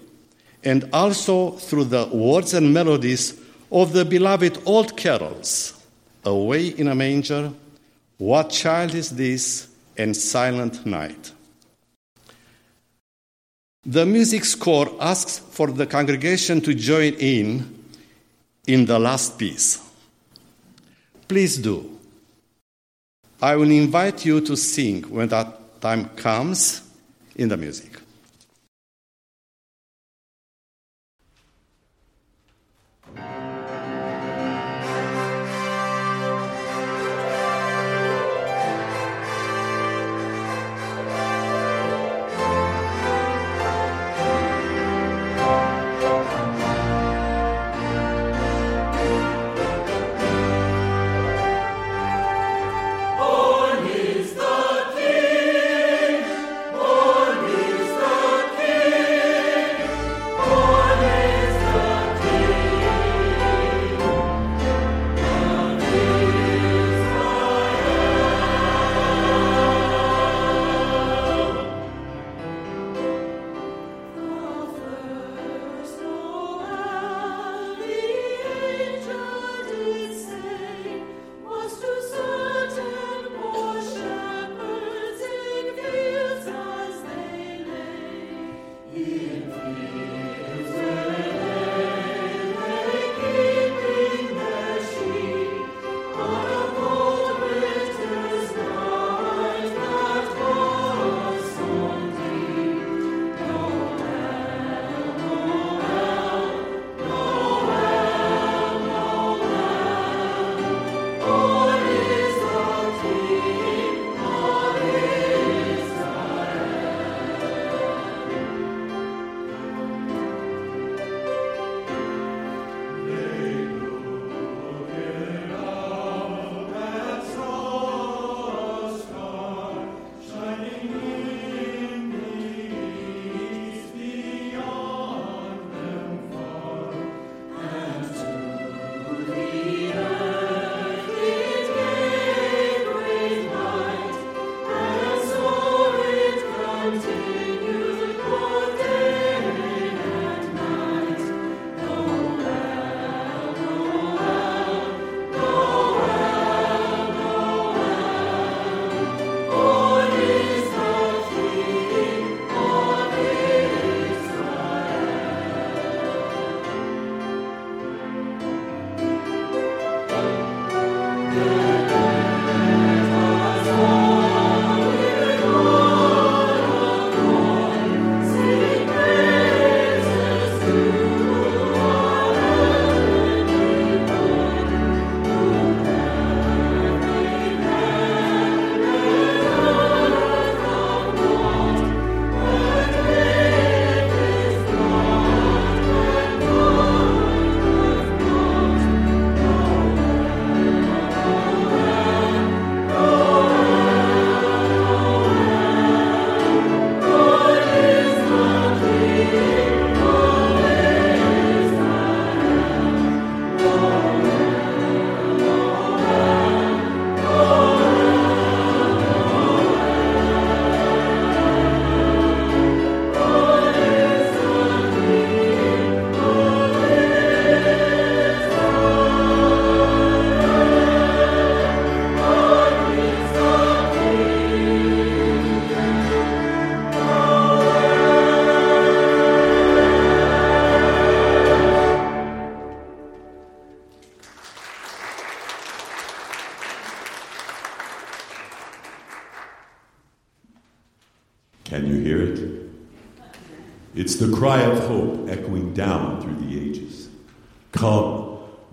[0.64, 3.38] and also through the words and melodies
[3.70, 5.74] of the beloved old carols
[6.24, 7.52] Away in a Manger,
[8.18, 11.32] What Child is This, and Silent Night.
[13.90, 17.74] The music score asks for the congregation to join in
[18.66, 19.80] in the last piece.
[21.26, 21.98] Please do.
[23.40, 26.82] I will invite you to sing when that time comes
[27.34, 27.97] in the music.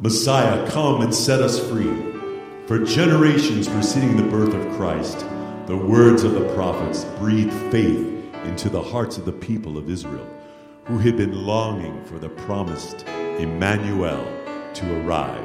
[0.06, 1.92] Messiah, come and set us free.
[2.68, 5.26] For generations preceding the birth of Christ,
[5.66, 8.06] the words of the prophets breathed faith
[8.44, 10.30] into the hearts of the people of Israel,
[10.84, 13.08] who had been longing for the promised
[13.40, 14.24] Emmanuel
[14.76, 15.45] to arrive.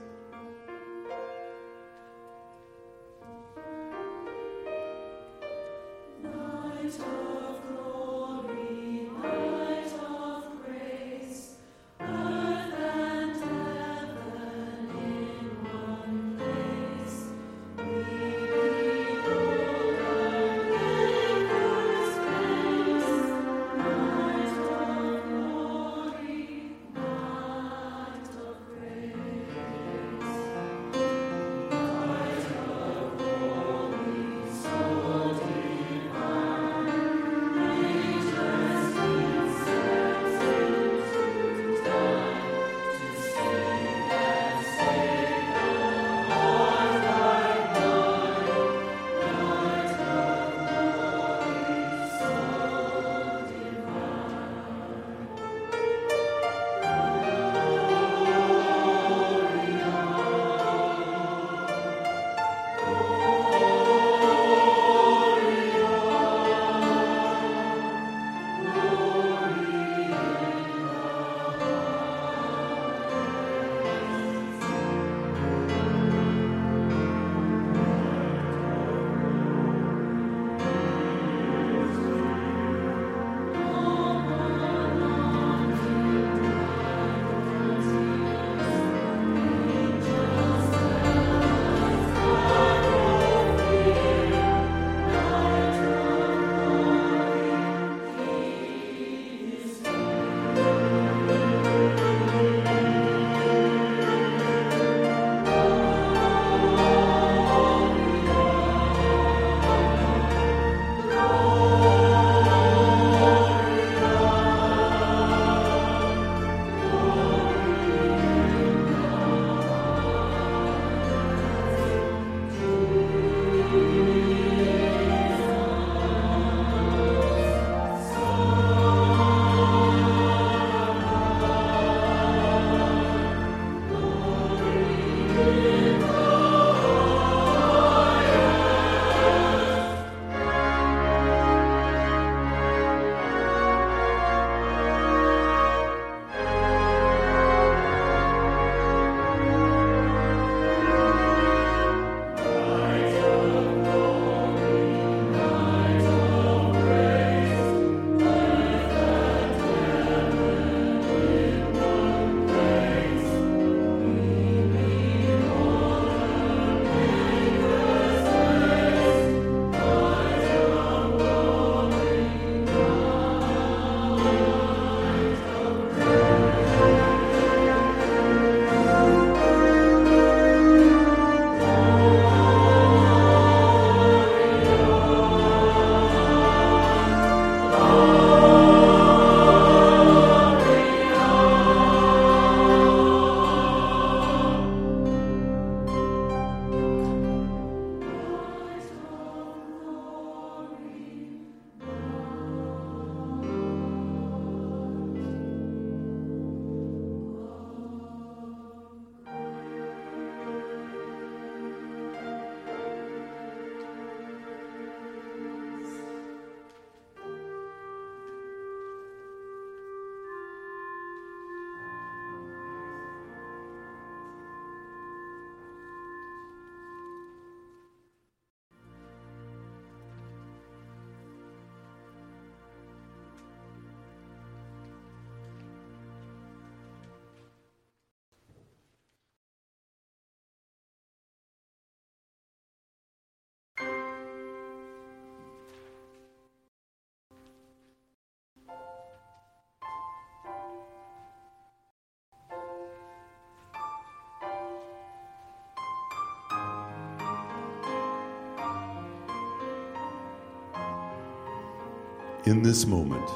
[262.45, 263.29] In this moment,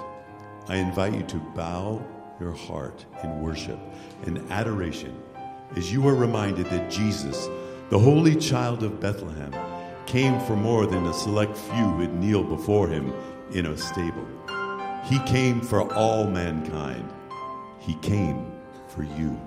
[0.68, 2.04] I invite you to bow
[2.40, 3.80] your heart in worship
[4.26, 5.16] and adoration
[5.76, 7.48] as you are reminded that Jesus,
[7.92, 9.54] the holy child of Bethlehem,
[10.08, 13.14] came for more than a select few who kneel before him
[13.52, 14.28] in a stable.
[15.04, 17.08] He came for all mankind.
[17.78, 18.52] He came
[18.88, 19.40] for you.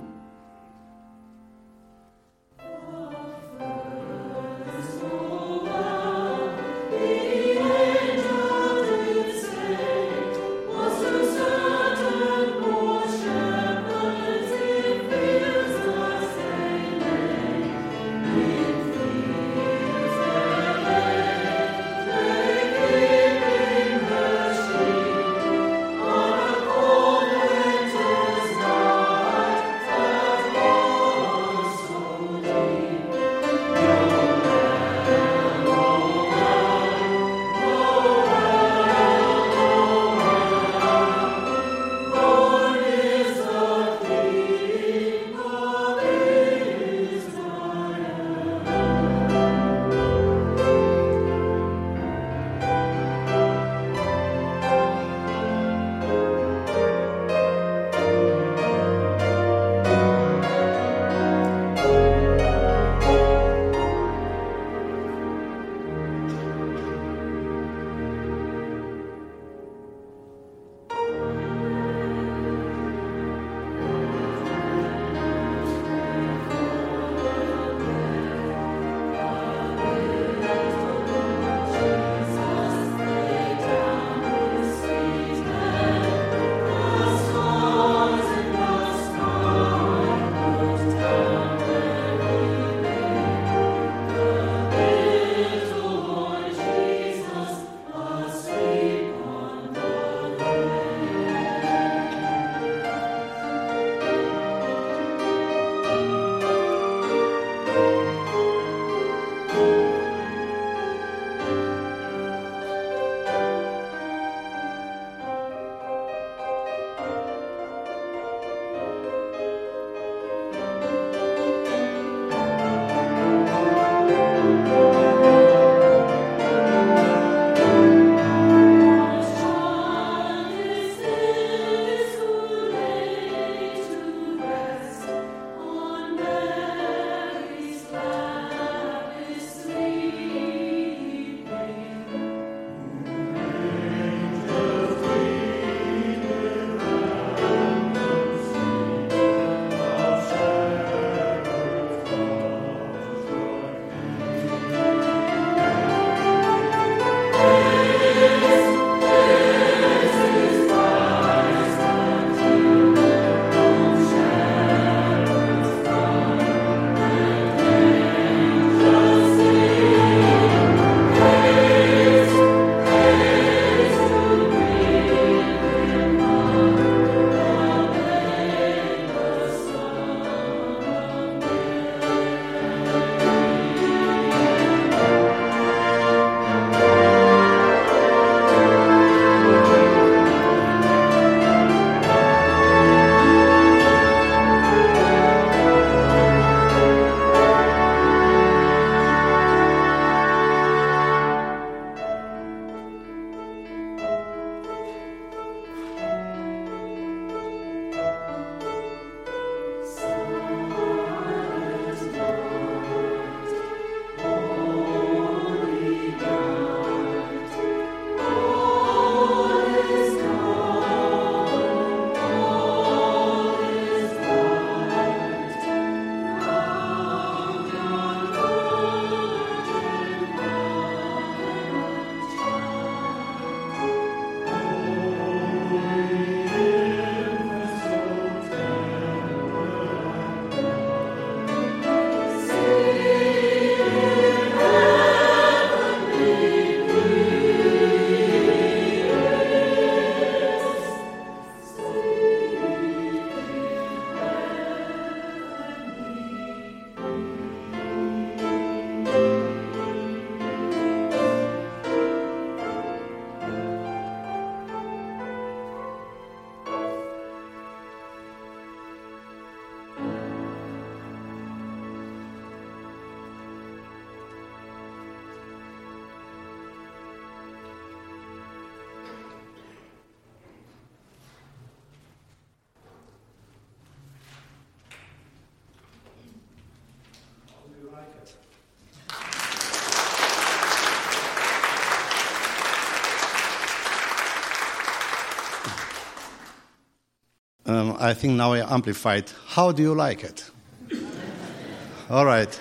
[297.99, 299.31] I think now I amplified.
[299.49, 300.51] How do you like it?
[302.11, 302.61] All right.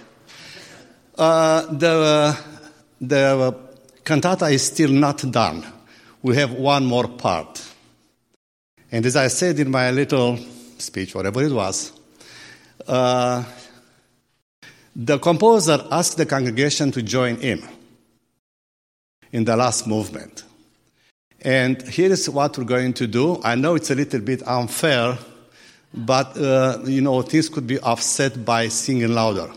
[1.17, 2.38] Uh, the
[2.99, 3.55] the
[4.03, 5.65] cantata is still not done.
[6.21, 7.63] We have one more part.
[8.91, 10.38] And as I said in my little
[10.77, 11.91] speech, whatever it was,
[12.88, 13.43] uh,
[14.95, 17.61] the composer asked the congregation to join in
[19.31, 20.43] in the last movement.
[21.41, 23.39] And here is what we're going to do.
[23.43, 25.17] I know it's a little bit unfair,
[25.93, 29.51] but uh, you know things could be offset by singing louder.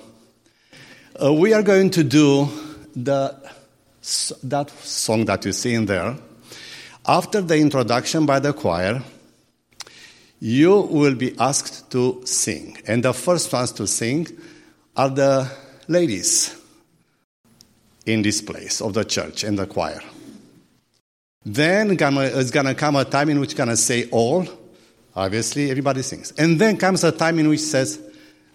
[1.23, 2.49] Uh, we are going to do
[2.95, 3.35] the
[4.45, 6.17] that song that you see in there.
[7.07, 9.03] After the introduction by the choir,
[10.39, 14.27] you will be asked to sing, and the first ones to sing
[14.97, 15.51] are the
[15.89, 16.57] ladies
[18.07, 20.01] in this place of the church and the choir.
[21.45, 24.47] Then it's going to come a time in which going to say all.
[25.17, 26.33] Obviously, everybody sings.
[26.33, 27.99] And then comes a time in which says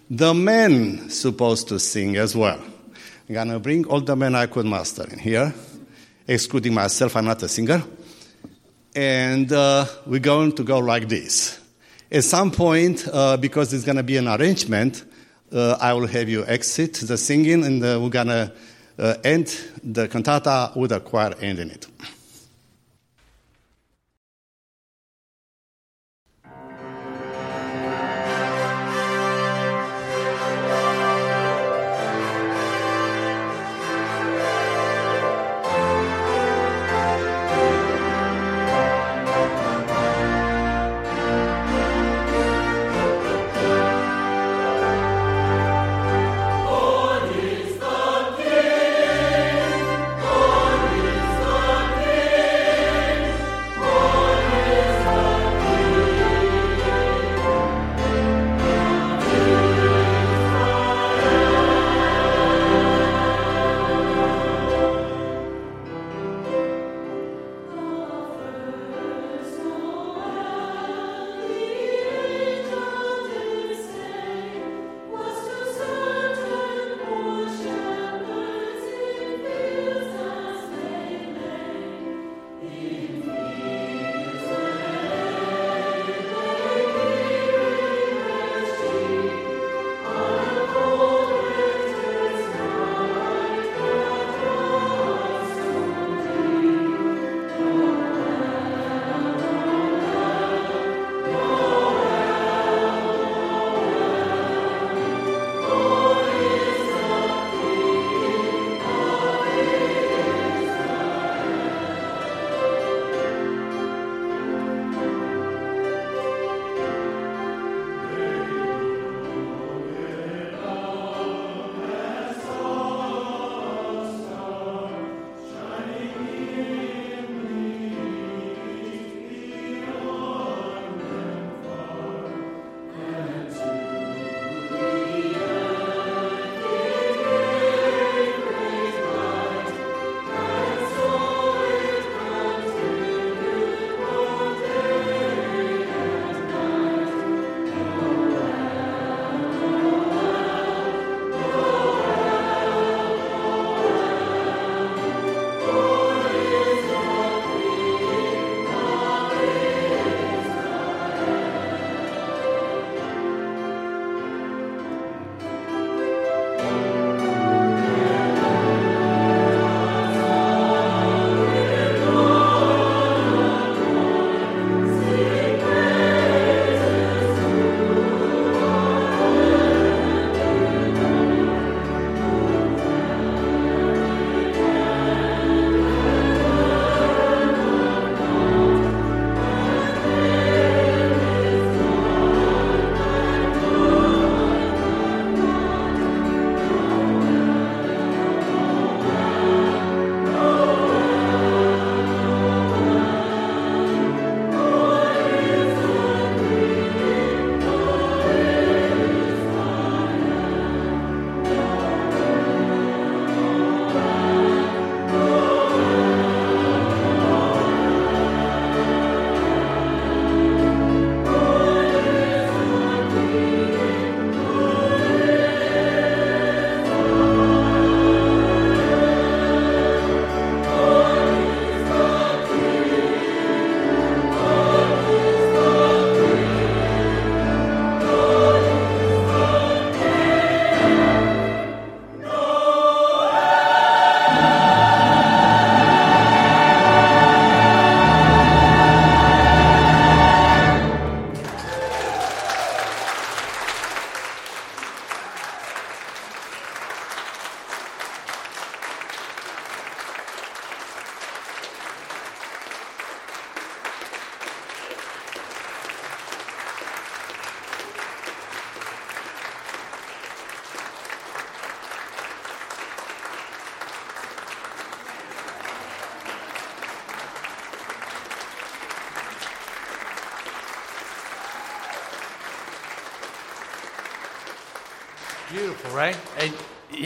[0.08, 2.60] the men supposed to sing as well.
[3.28, 5.52] I'm going to bring all the men I could muster in here,
[6.28, 7.16] excluding myself.
[7.16, 7.82] I'm not a singer.
[8.94, 11.60] And uh, we're going to go like this.
[12.10, 15.04] At some point, uh, because there's going to be an arrangement,
[15.52, 18.52] uh, I will have you exit the singing, and uh, we're going to
[18.96, 19.46] uh, end
[19.82, 21.88] the cantata with a choir ending it.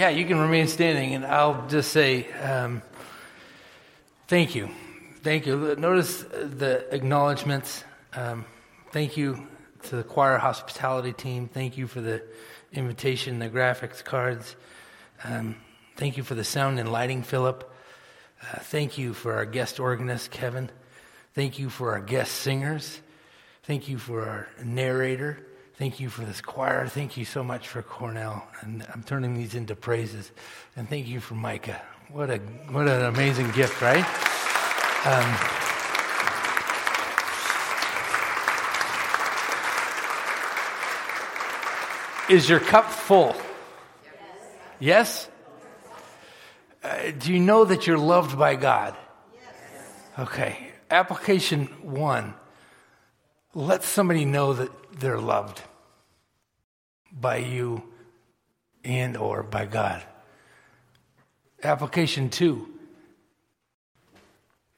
[0.00, 2.80] Yeah, you can remain standing, and I'll just say um,
[4.28, 4.70] thank you.
[5.22, 5.76] Thank you.
[5.76, 7.84] Notice the acknowledgments.
[8.14, 8.46] Um,
[8.92, 9.46] thank you
[9.82, 11.48] to the choir hospitality team.
[11.48, 12.22] Thank you for the
[12.72, 14.56] invitation, the graphics cards.
[15.22, 15.56] Um,
[15.96, 17.70] thank you for the sound and lighting, Philip.
[18.42, 20.70] Uh, thank you for our guest organist, Kevin.
[21.34, 23.02] Thank you for our guest singers.
[23.64, 25.44] Thank you for our narrator.
[25.80, 26.86] Thank you for this choir.
[26.88, 28.46] Thank you so much for Cornell.
[28.60, 30.30] And I'm turning these into praises.
[30.76, 31.80] And thank you for Micah.
[32.10, 32.36] What a
[32.68, 34.04] what an amazing gift, right?
[35.06, 35.38] Um,
[42.28, 43.34] is your cup full?
[44.80, 45.30] Yes.
[46.84, 48.94] Uh, do you know that you're loved by God?
[50.18, 50.72] Okay.
[50.90, 52.34] Application one
[53.54, 54.70] let somebody know that
[55.00, 55.62] they're loved
[57.12, 57.82] by you
[58.84, 60.02] and or by God.
[61.62, 62.66] Application 2.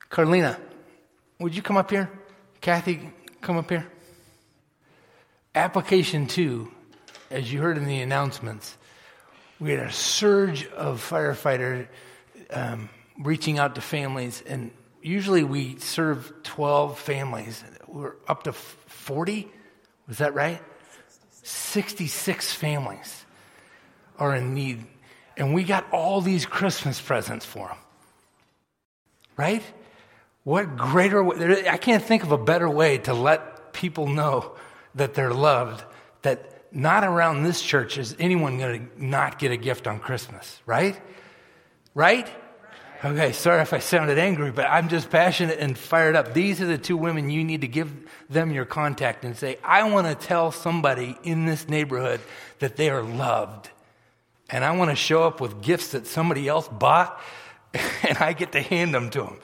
[0.08, 0.58] Carlina,
[1.38, 2.10] would you come up here?
[2.60, 3.10] Kathy,
[3.40, 3.86] come up here.
[5.54, 6.70] Application 2,
[7.30, 8.76] as you heard in the announcements,
[9.60, 11.86] we had a surge of firefighters
[12.50, 12.88] um,
[13.18, 14.70] reaching out to families, and
[15.02, 19.48] usually we serve 12 families we're up to 40.
[20.08, 20.62] Was that right?
[21.42, 23.24] 66 families
[24.18, 24.86] are in need.
[25.36, 27.78] And we got all these Christmas presents for them.
[29.36, 29.62] Right?
[30.44, 31.68] What greater way?
[31.68, 34.52] I can't think of a better way to let people know
[34.94, 35.84] that they're loved
[36.22, 40.60] that not around this church is anyone going to not get a gift on Christmas,
[40.66, 41.00] right?
[41.94, 42.28] Right?
[43.04, 46.34] Okay, sorry if I sounded angry, but I'm just passionate and fired up.
[46.34, 47.90] These are the two women you need to give
[48.30, 52.20] them your contact and say, I want to tell somebody in this neighborhood
[52.60, 53.70] that they are loved.
[54.50, 57.20] And I want to show up with gifts that somebody else bought
[57.74, 59.38] and I get to hand them to them.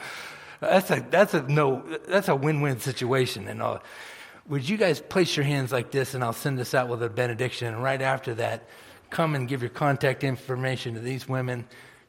[0.60, 3.48] That's a, that's a no, that's a win-win situation.
[3.48, 3.80] And
[4.46, 7.08] would you guys place your hands like this and I'll send this out with a
[7.08, 7.74] benediction.
[7.74, 8.68] And right after that,
[9.10, 11.66] come and give your contact information to these women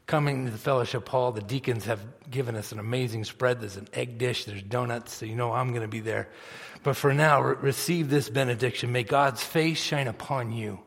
[0.09, 3.61] coming to the fellowship hall, the deacons have given us an amazing spread.
[3.61, 6.29] There's an egg dish, there's donuts, so you know I'm going to be there.
[6.81, 8.91] But for now, re- receive this benediction.
[8.91, 10.79] May God's face shine upon you.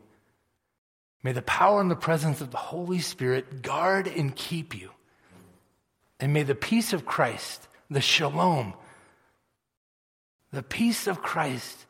[1.23, 4.91] May the power and the presence of the Holy Spirit guard and keep you.
[6.19, 8.75] And may the peace of Christ, the shalom,
[10.51, 11.87] the peace of Christ,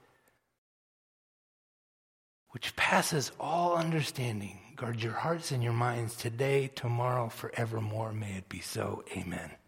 [2.50, 8.12] which passes all understanding, Guard your hearts and your minds today, tomorrow, forevermore.
[8.12, 9.04] May it be so.
[9.16, 9.61] Amen.